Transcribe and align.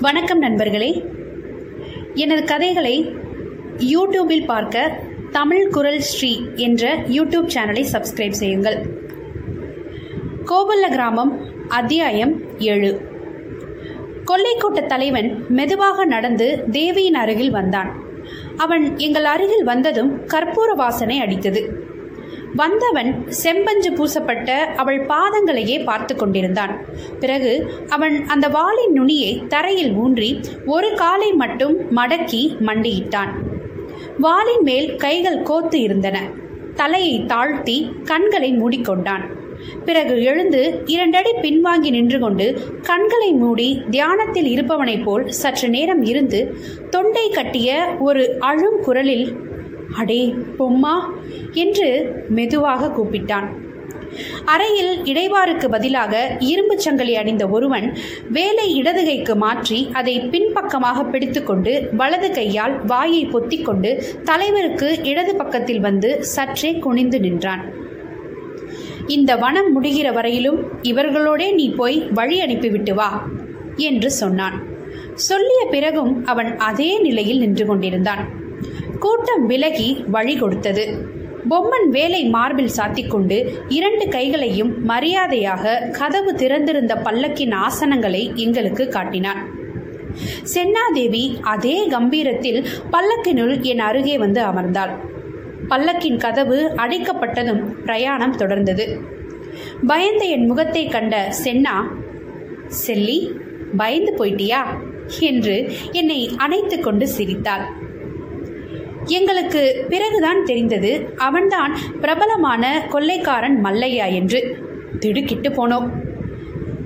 வணக்கம் 0.00 0.38
நண்பர்களே. 0.38 1.04
எனது 2.14 2.44
கதைகளை 2.44 3.14
யூடியூபில் 3.76 4.44
பார்க்க 4.44 5.00
தமிழ் 5.30 5.70
குரல் 5.70 6.00
ஸ்ரீ 6.00 6.40
என்ற 6.54 6.96
யூடியூப் 6.96 7.48
சேனலை 7.54 7.84
சப்ஸ்கிரைப் 7.92 8.30
செய்யுங்கள். 8.30 8.78
கோபல்ல 10.44 10.90
கிராமம் 10.90 11.40
அத்தியாயம் 11.68 12.42
ஏழு. 12.58 13.00
கொள்ளைக்கூட்ட 14.24 14.86
தலைவன் 14.86 15.44
மெதுவாக 15.48 16.04
நடந்து 16.04 16.64
தேவியின் 16.70 17.14
அருகில் 17.14 17.50
வந்தான். 17.50 18.02
அவன் 18.56 18.98
எங்கள் 18.98 19.24
அருகில் 19.24 19.64
வந்ததும் 19.64 20.26
கற்பூர 20.26 20.74
வாசனை 20.74 21.20
அடித்தது. 21.20 21.87
வந்தவன் 22.54 23.30
செம்பஞ்சு 23.30 23.92
பூசப்பட்ட 23.92 24.50
அவள் 24.76 25.06
பாதங்களையே 25.06 25.84
பார்த்து 25.84 26.16
கொண்டிருந்தான். 26.16 26.84
பிறகு 27.20 27.72
அவன் 27.88 28.24
அந்த 28.26 28.48
வாளின் 28.48 28.92
நுனியை 28.92 29.42
தரையில் 29.48 29.92
ஊன்றி 29.92 30.40
ஒரு 30.66 30.94
காலை 30.94 31.32
மட்டும் 31.32 31.96
மடக்கி 31.96 32.56
மண்டியிட்டான். 32.66 33.28
வாளின் 34.18 34.62
மேல் 34.62 34.96
கைகள் 34.96 35.42
கோத்து 35.42 35.80
இருந்தன. 35.80 36.20
தலையை 36.74 37.24
தாழ்த்தி 37.26 37.90
கண்களை 38.04 38.52
மூடிக்கொண்டான். 38.52 39.22
பிறகு 39.84 40.24
எழுந்து 40.24 40.82
இரண்டடி 40.86 41.30
பின்வாங்கி 41.30 41.90
நின்று 41.90 42.18
கொண்டு 42.18 42.60
கண்களை 42.82 43.32
மூடி 43.32 43.82
தியானத்தில் 43.90 44.46
இருப்பவனைப் 44.46 45.02
போல் 45.02 45.28
சற்று 45.28 45.68
நேரம் 45.68 46.02
இருந்து 46.02 46.56
தொண்டை 46.90 47.30
கட்டிய 47.30 47.96
ஒரு 47.98 48.36
அழும் 48.40 48.80
குரலில் 48.80 49.36
அடே 49.94 50.34
பொம்மா? 50.58 50.94
என்று 51.52 52.14
மெதுவாக 52.28 52.86
கூப்பிட்டான். 52.86 53.48
அறையில் 54.44 54.98
இடைவாருக்கு 55.02 55.68
பதிலாக 55.68 56.36
இரும்புச் 56.40 56.78
சங்கிலி 56.78 57.16
அணிந்த 57.16 57.48
ஒருவன் 57.48 57.98
வேலை 58.30 58.80
இடதுகைக்கு 58.82 59.36
மாற்றி 59.36 59.90
அதை 59.92 60.20
பின்பக்கமாக 60.20 61.04
பிடித்துக்கொண்டு 61.04 61.88
வலது 61.92 62.30
கையால் 62.30 62.84
வாயை 62.84 63.26
பொத்திக்கொண்டு 63.26 64.02
தலைவருக்கு 64.24 65.00
இடது 65.02 65.36
பக்கத்தில் 65.36 65.80
வந்து 65.80 66.24
சற்றே 66.24 66.78
குனிந்து 66.78 67.20
நின்றான். 67.20 67.72
இந்த 69.06 69.36
வனம் 69.36 69.84
முடிகிற 69.84 70.12
வரையிலும் 70.12 70.64
இவர்களோடே 70.82 71.54
நீ 71.54 71.70
போய் 71.70 72.08
வழி 72.14 72.40
அனுப்பிவிட்டு 72.40 72.94
வா 72.94 73.28
என்று 73.76 74.10
சொன்னான். 74.10 74.62
சொல்லிய 75.14 75.66
பிறகும் 75.70 76.24
அவன் 76.24 76.56
அதே 76.56 76.98
நிலையில் 76.98 77.38
நின்று 77.38 77.66
கொண்டிருந்தான். 77.66 78.46
கூட்டம் 78.98 79.46
விலகி 79.46 80.04
வழி 80.06 80.36
கொடுத்தது. 80.36 81.06
பொம்மன் 81.50 81.88
வேலை 81.90 82.24
மார்பில் 82.24 82.70
சாத்திக்கொண்டு 82.76 83.46
இரண்டு 83.68 84.08
கைகளையும் 84.08 84.84
மரியாதையாக 84.84 85.88
கதவு 85.98 86.34
திறந்திருந்த 86.34 86.94
பல்லக்கின் 86.94 87.54
ஆசனங்களை 87.54 88.34
எங்களுக்கு 88.34 88.88
காட்டினான். 88.88 89.48
சென்னாதேவி 90.54 91.40
அதே 91.40 91.86
கம்பீரத்தில் 91.86 92.66
பல்லக்கினுள் 92.92 93.60
என் 93.60 93.78
அருகே 93.78 94.18
வந்து 94.18 94.42
அமர்ந்தாள். 94.42 94.94
பல்லக்கின் 95.68 96.18
கதவு 96.18 96.72
அடைக்கப்பட்டதும் 96.76 97.62
பிரயாணம் 97.84 98.36
தொடர்ந்தது. 98.36 99.00
பயந்த 99.86 100.24
என் 100.24 100.46
முகத்தை 100.46 100.86
கண்ட 100.86 101.32
சென்னா 101.44 101.76
செல்லி 102.66 103.32
பயந்து 103.76 104.14
போயிட்டியா? 104.18 104.62
என்று 105.20 105.72
என்னை 105.92 106.30
அணைத்து 106.36 106.80
கொண்டு 106.80 107.08
சிரித்தாள். 107.08 107.86
எங்களுக்கு 109.08 109.84
பிறகுதான் 109.88 110.44
தெரிந்தது. 110.44 111.08
அவன்தான் 111.16 111.76
பிரபலமான 112.00 112.86
கொள்ளைக்காரன் 112.90 113.64
மல்லையா 113.64 114.12
என்று 114.12 114.56
திடுக்கிட்டு 114.98 115.48
போனோம். 115.48 115.88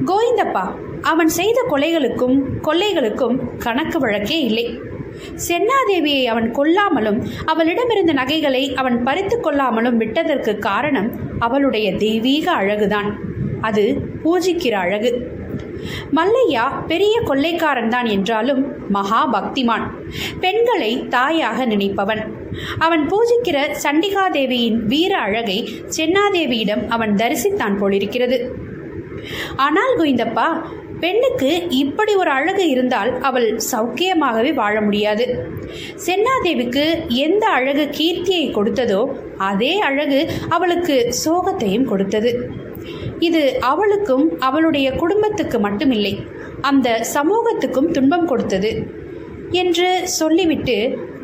கோவிந்தப்பா 0.06 0.75
அவன் 1.00 1.28
செய்த 1.28 1.65
கொலைகளுக்கும் 1.70 2.43
கொள்ளைகளுக்கும் 2.62 3.38
கணக்கு 3.59 3.99
வழக்கே 3.99 4.41
இல்லை. 4.41 4.81
சென்னாதேவியை 5.49 6.25
அவன் 6.25 6.55
கொல்லாமலும் 6.55 7.25
அவளிடமிருந்த 7.44 8.12
நகைகளை 8.12 8.75
அவன் 8.75 9.03
பறித்து 9.03 9.39
கொள்ளாமலும் 9.39 9.97
விட்டதற்கு 9.97 10.59
காரணம் 10.59 11.12
அவளுடைய 11.39 11.97
தெய்வீக 11.97 12.53
அழகுதான். 12.53 13.15
அது 13.60 13.97
பூஜிக்கிற 14.25 14.71
அழகு. 14.71 15.28
மல்லையா 16.19 16.65
பெரிய 16.87 17.15
கொள்ளைக்காரன் 17.20 17.88
தான் 17.88 18.09
என்றாலும் 18.15 18.62
மகா 18.88 19.20
பக்திமான் 19.34 19.87
பெண்களை 20.41 20.93
தாயாக 21.09 21.66
நினைப்பவன். 21.66 22.22
அவன் 22.78 23.04
பூஜிக்கிற 23.12 23.59
சண்டிகாதேவியின் 23.84 24.78
வீர 24.92 25.12
அழகை 25.19 25.59
சென்னாதேவியிடம் 25.97 26.84
அவன் 26.88 27.15
தரிசித்தான் 27.15 27.78
போலிருக்கிறது. 27.81 28.38
ஆனால் 29.56 29.97
கோவிந்தப்பா 29.98 30.47
பெண்ணுக்கு 31.00 31.50
இப்படி 31.69 32.12
ஒரு 32.15 32.31
அழகு 32.31 32.65
இருந்தால் 32.69 33.10
அவள் 33.28 33.47
சௌக்கியமாகவே 33.71 34.50
வாழ 34.54 34.75
முடியாது. 34.81 35.25
சென்னாதேவிக்கு 36.06 36.84
எந்த 37.26 37.44
அழகு 37.48 37.84
கீர்த்தியை 37.98 38.47
கொடுத்ததோ 38.59 39.00
அதே 39.50 39.72
அழகு 39.88 40.21
அவளுக்கு 40.48 40.97
சோகத்தையும் 41.25 41.88
கொடுத்தது. 41.92 42.32
இது 43.28 43.43
அவளுக்கும் 43.60 44.27
அவளுடைய 44.38 44.88
குடும்பத்துக்கு 44.93 45.59
மட்டுமில்லை 45.59 46.15
அந்த 46.60 46.88
சமூகத்துக்கும் 47.15 47.91
துன்பம் 47.91 48.27
கொடுத்தது 48.27 48.71
என்று 49.62 49.88
சொல்லிவிட்டு 50.09 50.77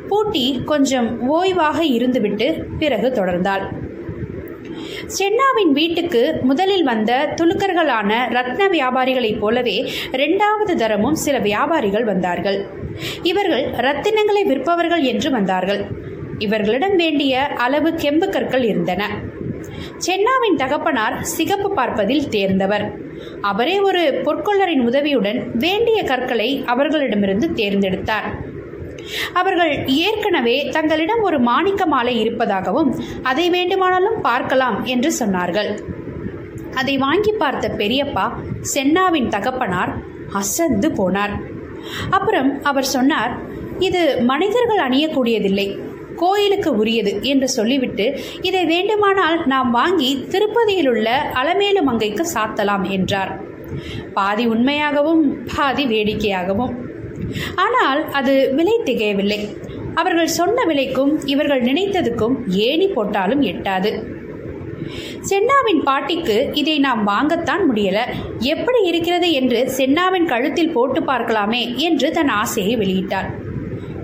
பூட்டி 0.09 0.45
கொஞ்சம் 0.65 1.09
ஓய்வாக 1.35 1.79
இருந்துவிட்டு 1.97 2.47
பிறகு 2.79 3.09
தொடர்ந்தாள். 3.09 3.65
சென்னாவின் 5.17 5.73
வீட்டுக்கு 5.73 6.23
முதலில் 6.43 6.85
வந்த 6.85 7.13
துலுக்கர்களான 7.37 8.11
ரத்ன 8.37 8.69
வியாபாரிகளைப் 8.77 9.39
போலவே 9.39 9.77
இரண்டாவது 10.13 10.75
தரமும் 10.77 11.19
சில 11.25 11.39
வியாபாரிகள் 11.39 12.05
வந்தார்கள். 12.05 12.59
இவர்கள் 13.23 13.65
ரத்தினங்களை 13.87 14.45
விற்பவர்கள் 14.53 15.05
என்று 15.13 15.31
வந்தார்கள். 15.31 15.83
இவர்களிடம் 16.39 16.97
வேண்டிய 16.97 17.35
அளவு 17.67 17.91
கெம்பு 18.03 18.29
கற்கள் 18.29 18.65
இருந்தன. 18.73 19.05
சென்னாவின் 20.07 20.57
தகப்பனார் 20.57 21.23
சிகப்பு 21.23 21.69
பார்ப்பதில் 21.75 22.29
தேர்ந்தவர். 22.29 22.85
அவரே 23.41 23.81
ஒரு 23.81 24.03
பொற்கொள்ளரின் 24.27 24.85
உதவியுடன் 24.87 25.51
வேண்டிய 25.55 26.03
கற்களை 26.03 26.65
அவர்களிடமிருந்து 26.67 27.49
தேர்ந்தெடுத்தார். 27.61 28.29
அவர்கள் 29.33 29.73
ஏற்கனவே 29.87 30.57
தங்களிடம் 30.71 31.23
ஒரு 31.23 31.39
மாணிக்க 31.41 31.83
மாலை 31.87 32.15
இருப்பதாகவும் 32.21 32.91
அதை 33.23 33.51
வேண்டுமானாலும் 33.51 34.21
பார்க்கலாம் 34.21 34.85
என்று 34.85 35.13
சொன்னார்கள். 35.21 35.71
அதை 36.75 36.97
வாங்கி 36.97 37.33
பார்த்த 37.33 37.69
பெரியப்பா 37.69 38.27
சென்னாவின் 38.75 39.29
தகப்பனார் 39.29 39.93
அசந்து 40.33 40.89
போனார். 40.89 41.35
அப்புறம் 42.11 42.63
அவர் 42.63 42.89
சொன்னார் 42.97 43.33
இது 43.79 44.03
மனிதர்கள் 44.23 44.85
அணியக்கூடியதில்லை. 44.89 45.67
கோயிலுக்கு 46.23 46.71
உரியது 46.77 47.13
என்று 47.23 47.49
சொல்லிவிட்டு 47.49 48.07
இதை 48.41 48.63
வேண்டுமானால் 48.65 49.39
நாம் 49.47 49.71
வாங்கி 49.71 50.11
திருப்பதியில் 50.31 50.91
உள்ள 50.93 51.09
அலமேலு 51.41 51.83
மங்கைக்கு 51.89 52.25
சாத்தலாம் 52.35 52.85
என்றார். 52.97 53.33
பாதி 54.17 54.45
உண்மையாகவும் 54.47 55.25
பாதி 55.57 55.87
வேடிக்கையாகவும். 55.87 56.75
ஆனால் 57.65 58.01
அது 58.19 58.35
விலை 58.57 58.77
திகையவில்லை. 58.85 59.41
அவர்கள் 59.95 60.37
சொன்ன 60.39 60.65
விலைக்கும் 60.65 61.13
இவர்கள் 61.25 61.63
நினைத்ததுக்கும் 61.63 62.37
ஏணி 62.67 62.87
போட்டாலும் 62.89 63.43
எட்டாது. 63.53 63.91
சென்னாவின் 65.31 65.81
பாட்டிக்கு 65.87 66.37
இதை 66.61 66.77
நாம் 66.85 67.01
வாங்கத்தான் 67.09 67.63
முடியல. 67.69 67.99
எப்படி 68.53 68.81
இருக்கிறது 68.91 69.29
என்று 69.41 69.61
சென்னாவின் 69.79 70.29
கழுத்தில் 70.33 70.75
போட்டு 70.77 71.01
பார்க்கலாமே 71.01 71.63
என்று 71.87 72.11
தன் 72.11 72.33
ஆசையை 72.43 72.75
வெளியிட்டார் 72.83 73.29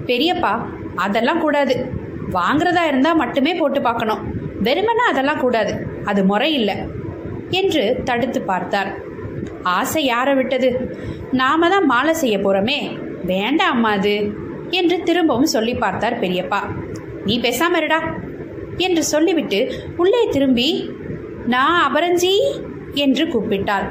பெரியப்பா 0.08 0.54
அதெல்லாம் 1.04 1.40
கூடாது. 1.40 1.74
வாங்குறதா 2.34 2.86
இருந்தால் 2.86 3.16
மட்டுமே 3.16 3.54
போட்டு 3.54 3.82
பார்க்கணும். 3.82 4.22
வெறுமனா 4.62 5.04
அதெல்லாம் 5.10 5.40
கூடாது. 5.40 5.86
அது 6.04 6.24
முறையில்லை. 6.24 6.76
என்று 7.50 8.00
தடுத்து 8.04 8.42
பார்த்தார். 8.42 8.94
ஆசை 9.62 10.04
யாரை 10.04 10.34
விட்டது? 10.34 10.98
நாம 11.32 11.68
தான் 11.68 11.84
மாலை 11.84 12.14
செய்ய 12.14 12.38
போகிறோமே 12.38 12.98
வேண்டாம் 13.24 13.70
அம்மா 13.70 13.90
அது. 13.90 14.32
என்று 14.70 15.02
திரும்பவும் 15.02 15.46
சொல்லி 15.46 15.74
பார்த்தார் 15.74 16.20
பெரியப்பா. 16.20 16.60
நீ 17.24 17.40
பேசாம 17.40 17.74
இருடா. 17.74 18.00
என்று 18.76 19.02
சொல்லிவிட்டு 19.02 19.72
உள்ளே 19.96 20.28
திரும்பி 20.30 20.96
நான் 21.46 21.78
அபரஞ்சி 21.88 22.62
என்று 22.94 23.24
கூப்பிட்டாள். 23.24 23.86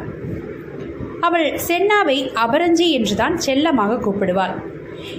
அவள் 1.20 1.60
சென்னாவை 1.68 2.36
அபரஞ்சி 2.46 2.90
என்றுதான் 2.90 3.38
செல்லமாக 3.38 3.94
கூப்பிடுவாள். 3.94 4.73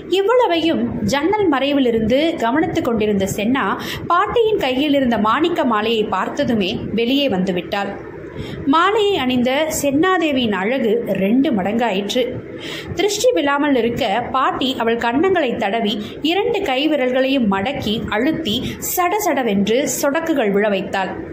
இவ்வளவையும் 0.08 1.02
ஜன்னல் 1.02 1.52
மறைவிலிருந்து 1.52 2.36
கவனித்துக் 2.36 2.84
கொண்டிருந்த 2.84 3.28
சென்னா 3.36 3.76
பாட்டியின் 4.06 4.58
கையில் 4.58 4.94
இருந்த 4.94 5.18
மாணிக்க 5.18 5.64
மாலையை 5.64 6.04
பார்த்ததுமே 6.04 6.78
வெளியே 6.92 7.28
வந்துவிட்டாள். 7.28 8.12
மாலையை 8.66 9.16
அணிந்த 9.16 9.68
சென்னாதேவியின் 9.82 10.52
அழகு 10.52 11.04
ரெண்டு 11.06 11.50
மடங்காயிற்று. 11.50 12.22
திருஷ்டி 12.94 13.32
விழாமல் 13.32 13.76
இருக்க 13.76 14.28
பாட்டி 14.32 14.76
அவள் 14.78 14.96
கன்னங்களை 14.96 15.56
தடவி 15.56 16.02
இரண்டு 16.22 16.62
கை 16.62 16.88
விரல்களையும் 16.88 17.52
மடக்கி 17.52 18.02
அழுத்தி 18.08 18.62
சடசடவென்று 18.96 19.88
சொடக்குகள் 20.02 20.52
விழ 20.52 20.68
வைத்தாள் 20.68 21.32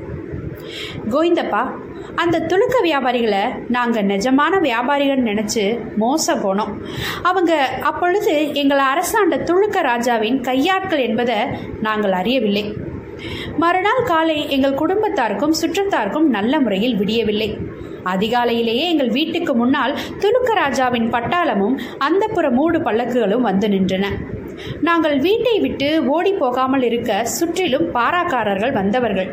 கோவிந்தப்பா 1.10 1.62
அந்த 2.16 2.40
துலுக்க 2.40 2.76
வியாபாரிகளை 2.84 3.44
நாங்கள் 3.68 4.06
நிஜமான 4.06 4.60
வியாபாரிகள் 4.60 5.24
நினச்சி 5.24 5.80
மோசம் 5.96 6.42
போனோம். 6.44 6.72
அவங்க 7.24 7.70
அப்பொழுது 7.82 8.54
எங்களை 8.54 8.86
அரசாண்ட 8.86 9.38
துலுக்க 9.38 9.82
ராஜாவின் 9.82 10.42
கையாட்கள் 10.42 11.00
என்பதை 11.00 11.36
நாங்கள் 11.82 12.12
அறியவில்லை. 12.12 12.74
மறுநாள் 13.58 14.04
காலை 14.04 14.50
எங்கள் 14.50 14.80
குடும்பத்தாருக்கும் 14.82 15.58
சுற்றத்தாருக்கும் 15.62 16.28
நல்ல 16.38 16.60
முறையில் 16.60 16.98
விடியவில்லை. 16.98 17.58
அதிகாலையிலேயே 18.04 18.86
எங்கள் 18.90 19.10
வீட்டுக்கு 19.10 19.56
முன்னால் 19.56 19.98
துலுக்க 20.20 20.54
ராஜாவின் 20.54 21.14
பட்டாளமும் 21.14 21.80
அந்தப்புற 22.00 22.52
மூடு 22.52 22.80
பல்லக்குகளும் 22.80 23.48
வந்து 23.50 23.68
நின்றன. 23.68 24.06
நாங்கள் 24.88 25.18
வீட்டை 25.20 25.56
விட்டு 25.66 25.90
ஓடி 26.16 26.34
போகாமல் 26.44 26.86
இருக்க 26.90 27.24
சுற்றிலும் 27.38 27.88
பாராக்காரர்கள் 27.98 28.78
வந்தவர்கள். 28.80 29.32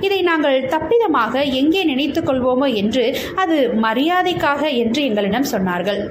இதை 0.00 0.20
நாங்கள் 0.22 0.66
தப்பிதமாக 0.74 1.44
எங்கே 1.60 1.84
நினைத்துக் 1.92 2.28
கொள்வோமோ 2.30 2.68
என்று 2.82 3.06
அது 3.44 3.58
மரியாதைக்காக 3.86 4.62
என்று 4.82 5.02
எங்களிடம் 5.10 5.50
சொன்னார்கள். 5.54 6.02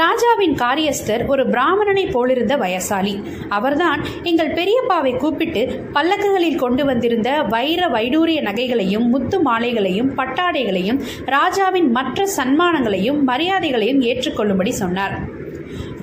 ராஜாவின் 0.00 0.54
காரியஸ்தர் 0.62 1.22
ஒரு 1.26 1.42
பிராமணனை 1.52 2.02
போலிருந்த 2.14 2.54
வயசாலி 2.62 3.14
அவர்தான் 3.48 4.00
எங்கள் 4.30 4.52
பெரியப்பாவை 4.58 5.12
கூப்பிட்டு 5.16 5.62
பல்லக்குகளில் 5.96 6.60
கொண்டு 6.62 6.84
வந்திருந்த 6.84 7.30
வைர 7.54 7.88
வைடூரிய 7.88 8.40
நகைகளையும் 8.48 9.06
முத்து 9.14 9.38
மாலைகளையும் 9.48 10.10
பட்டாடைகளையும் 10.18 11.00
ராஜாவின் 11.36 11.88
மற்ற 11.90 12.26
சன்மானங்களையும் 12.36 13.20
மரியாதைகளையும் 13.30 14.02
ஏற்றுக்கொள்ளும்படி 14.10 14.74
சொன்னார். 14.82 15.16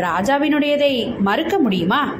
ராஜாவினுடையதை 0.07 0.93
மறுக்க 1.19 1.57
முடியுமா? 1.59 2.15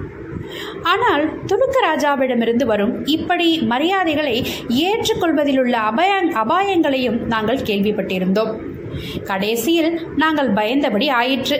ஆனால் 0.83 1.23
துணுக்க 1.45 1.75
ராஜாவிடமிருந்து 1.89 2.65
வரும் 2.65 3.05
இப்படி 3.05 3.59
மரியாதைகளை 3.61 4.45
ஏற்றுக்கொள்வதிலுள்ள 4.67 5.75
அபாய 5.89 6.13
அபாயங்களையும் 6.43 7.19
நாங்கள் 7.25 7.65
கேள்விப்பட்டிருந்தோம். 7.69 8.53
கடைசியில் 9.23 9.91
நாங்கள் 10.15 10.51
பயந்தபடி 10.53 11.09
ஆயிற்று. 11.11 11.59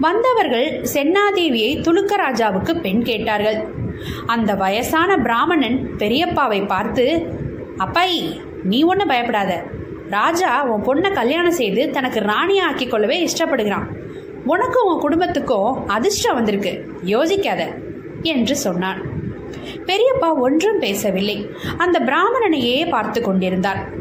வந்தவர்கள் 0.00 0.68
சென்னாதேவியை 0.94 1.72
துலுக்க 1.80 2.12
ராஜாவுக்கு 2.26 2.80
பெண் 2.80 3.02
கேட்டார்கள். 3.02 3.58
அந்த 4.26 4.54
வயசான 4.54 5.16
பிராமணன் 5.16 5.78
பெரியப்பாவை 5.98 6.66
பார்த்து 6.66 7.04
அப்பாய் 7.78 8.18
நீ 8.64 8.82
ஒன்றும் 8.82 9.08
பயப்படாத. 9.08 9.52
ராஜா 10.10 10.50
உன் 10.64 10.84
பொண்ணை 10.86 11.10
கல்யாணம் 11.12 11.58
செய்து 11.60 11.90
தனக்கு 11.90 12.20
ராணியா 12.20 12.88
கொள்ளவே 12.88 13.28
இஷ்டப்படுகிறான். 13.28 13.86
உனக்கும் 14.44 14.92
உன் 14.92 15.00
குடும்பத்துக்கும் 15.00 15.88
அதிர்ஷ்டம் 15.88 16.34
வந்திருக்கு. 16.34 16.86
யோசிக்காத 17.06 17.62
என்று 18.22 18.56
சொன்னான் 18.56 19.00
பெரியப்பா 19.86 20.28
ஒன்றும் 20.36 20.78
பேசவில்லை. 20.78 21.50
அந்த 21.76 22.00
பிராமணனையே 22.00 22.88
பார்த்து 22.88 23.22
கொண்டிருந்தார் 23.22 23.98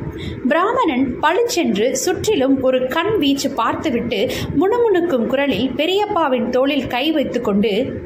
பிராமணன் 0.48 1.20
பளிச்சென்று 1.20 1.98
சுற்றிலும் 1.98 2.62
ஒரு 2.62 2.88
கண் 2.88 3.18
வீச்சு 3.18 3.50
பார்த்துவிட்டு 3.50 4.32
முணுமுணுக்கும் 4.60 5.28
குரலில் 5.28 5.72
பெரியப்பாவின் 5.76 6.50
தோளில் 6.50 6.88
கை 6.88 7.12
வைத்துக்கொண்டு 7.12 8.02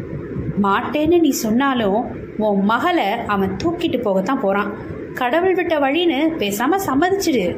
மாட்டேன்னு 0.63 1.19
நீ 1.19 1.29
சொன்னாலும் 1.29 2.17
உன் 2.37 2.61
மகளை 2.63 3.09
அவன் 3.27 3.57
தூக்கிட்டு 3.63 3.99
போகத்தான் 4.01 4.39
போறான். 4.39 4.71
கடவுள் 5.13 5.53
விட்ட 5.53 5.79
வழின்னு 5.79 6.19
பேசாம 6.41 6.77
சம்மதிச்சிடு 6.87 7.57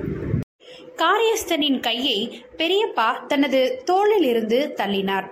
காரியஸ்தனின் 0.96 1.80
கையை 1.80 2.46
பெரியப்பா 2.58 3.26
தனது 3.28 3.82
தோளில் 3.86 4.24
இருந்து 4.24 4.74
தள்ளினார். 4.76 5.28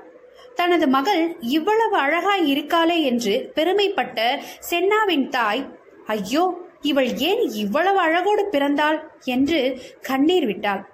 தனது 0.56 0.88
மகள் 0.88 1.36
இவ்வளவு 1.40 1.98
அழகாய் 1.98 2.56
இருக்காளே 2.56 3.04
என்று 3.04 3.52
பெருமைப்பட்ட 3.56 4.40
சென்னாவின் 4.70 5.30
தாய் 5.30 5.80
ஐயோ 6.06 6.62
இவள் 6.82 7.18
ஏன் 7.18 7.42
இவ்வளவு 7.42 8.00
அழகோடு 8.00 8.46
பிறந்தாள்? 8.46 9.10
என்று 9.26 9.82
கண்ணீர் 10.02 10.46
விட்டாள். 10.46 10.90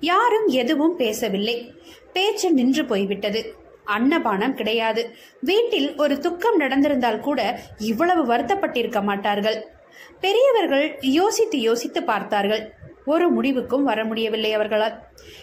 யாரும் 0.00 0.46
எதுவும் 0.46 0.96
பேசவில்லை. 0.96 1.74
பேச்சு 2.12 2.52
நின்று 2.52 2.84
போய்விட்டது. 2.84 3.54
அன்னபானம் 3.86 4.54
கிடையாது. 4.54 5.14
வீட்டில் 5.40 5.96
ஒரு 5.96 6.18
துக்கம் 6.18 6.60
நடந்திருந்தால் 6.60 7.20
கூட 7.20 7.60
இவ்வளவு 7.78 8.34
வருத்தப்பட்டிருக்க 8.34 9.02
மாட்டார்கள். 9.02 9.68
பெரியவர்கள் 10.20 10.98
யோசித்து 11.00 11.60
யோசித்து 11.60 12.02
பார்த்தார்கள். 12.02 12.76
ஒரு 13.12 13.26
முடிவுக்கும் 13.28 13.84
வர 13.84 14.00
முடியவில்லை 14.04 14.52
அவர்களால். 14.52 14.96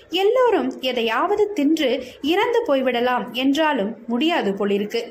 எல்லோரும் 0.10 0.70
எதையாவது 0.82 1.44
தின்று 1.54 1.92
இறந்து 2.22 2.62
போய்விடலாம் 2.68 3.26
என்றாலும் 3.32 3.92
முடியாது 4.08 4.52
போலிருக்கு. 4.54 5.02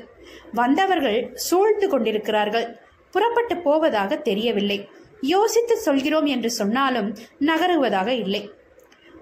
வந்தவர்கள் 0.53 1.19
சூழ்ந்து 1.47 1.89
கொண்டிருக்கிறார்கள். 1.89 2.67
புறப்பட்டு 3.13 3.57
போவதாக 3.57 4.15
தெரியவில்லை. 4.15 4.79
யோசித்து 5.21 5.75
சொல்கிறோம் 5.77 6.25
என்று 6.25 6.49
சொன்னாலும் 6.49 7.09
நகருவதாக 7.39 8.09
இல்லை. 8.13 8.41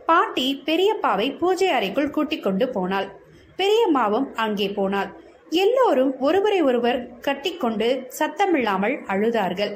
பாட்டி 0.05 0.47
பெரியப்பாவை 0.65 1.27
பூஜை 1.37 1.67
அறைக்குள் 1.67 2.09
கூட்டிக் 2.09 2.43
கொண்டு 2.43 2.65
போனாள். 2.69 3.09
பெரியம்மாவும் 3.57 4.27
அங்கே 4.35 4.67
போனாள். 4.69 5.11
எல்லோரும் 5.49 6.11
ஒருவரை 6.19 6.59
ஒருவர் 6.61 6.99
கட்டிக்கொண்டு 7.19 7.87
சத்தமில்லாமல் 8.19 8.95
அழுதார்கள். 9.07 9.73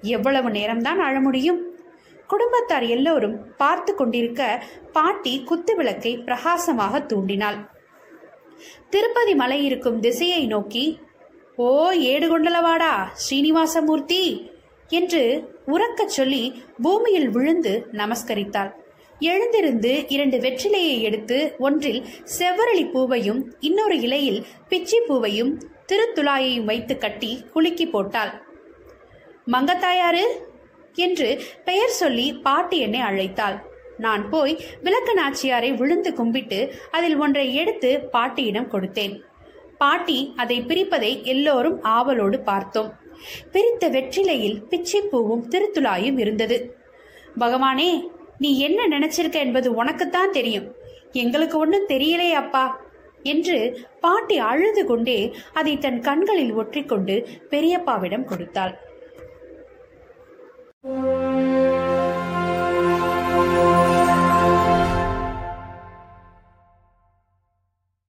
எவ்வளவு 0.00 0.48
நேரம்தான் 0.48 1.00
அழ 1.06 1.20
முடியும்? 1.20 1.60
குடும்பத்தார் 2.26 2.86
எல்லோரும் 2.86 3.56
பார்த்து 3.56 3.94
கொண்டிருக்க 3.94 4.42
பாட்டி 4.92 5.44
குத்து 5.44 5.76
விளக்கை 5.76 6.12
பிரகாசமாக 6.18 6.98
தூண்டினாள். 6.98 7.58
திருப்பதி 8.90 9.34
மலை 9.34 9.64
இருக்கும் 9.64 10.00
திசையை 10.00 10.46
நோக்கி 10.46 10.84
ஓ 11.56 11.68
ஏடுகொண்டலவாடா 11.92 12.92
ஸ்ரீனிவாசமூர்த்தி! 13.14 14.22
என்று 14.90 15.22
உறக்கச் 15.66 16.14
சொல்லி 16.16 16.42
பூமியில் 16.82 17.28
விழுந்து 17.28 17.72
நமஸ்கரித்தாள். 17.92 18.70
எழுந்திருந்து 19.20 20.04
இரண்டு 20.08 20.38
வெற்றிலையை 20.38 21.00
எடுத்து 21.00 21.54
ஒன்றில் 21.58 22.02
செவ்வரளி 22.38 22.84
பூவையும் 22.90 23.40
இன்னொரு 23.60 24.00
இலையில் 24.00 24.44
பிச்சி 24.68 24.98
பூவையும் 25.06 25.52
திருத்துளாயையும் 25.92 26.64
வைத்து 26.64 26.98
கட்டி 26.98 27.44
குலுக்கி 27.52 27.86
போட்டாள். 27.86 28.32
மங்கத்தாயாரு 29.52 30.24
என்று 30.96 31.42
பெயர் 31.64 31.88
சொல்லி 31.88 32.32
பாட்டி 32.32 32.78
என்னை 32.78 33.00
அழைத்தாள். 33.00 33.62
நான் 33.98 34.30
போய் 34.30 34.64
விளக்க 34.82 35.14
நாச்சியாரை 35.14 35.74
விழுந்து 35.74 36.14
கும்பிட்டு 36.14 36.74
அதில் 36.90 37.16
ஒன்றை 37.16 37.54
எடுத்து 37.54 38.00
பாட்டியிடம் 38.00 38.70
கொடுத்தேன். 38.70 39.20
பாட்டி 39.78 40.32
அதை 40.36 40.60
பிரிப்பதை 40.60 41.22
எல்லோரும் 41.22 41.82
ஆவலோடு 41.82 42.40
பார்த்தோம். 42.40 42.92
பிரித்த 43.52 43.90
வெற்றிலையில் 43.90 44.62
பிச்சைப்பூவும் 44.70 45.46
திருத்துளாயும் 45.48 46.18
இருந்தது. 46.18 46.76
பகவானே 47.38 48.08
நீ 48.38 48.58
என்ன 48.58 48.98
நினைச்சிருக்க 48.98 49.32
என்பது 49.32 49.84
உனக்குத்தான் 49.84 50.30
தெரியும். 50.30 50.74
எங்களுக்கு 51.12 51.58
ஒன்றும் 51.58 51.88
தெரியலே 51.88 52.30
அப்பா 52.32 52.84
என்று 53.22 53.86
பாட்டி 54.00 54.38
அழுது 54.38 54.86
கொண்டே 54.86 55.34
அதை 55.52 55.78
தன் 55.78 56.00
கண்களில் 56.00 56.52
ஒற்றிக்கொண்டு 56.52 57.28
பெரியப்பாவிடம் 57.50 58.24
கொடுத்தாள். 58.24 58.85
Thank 60.84 61.04
you. 61.06 61.15